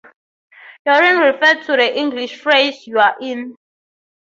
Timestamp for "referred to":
1.31-1.73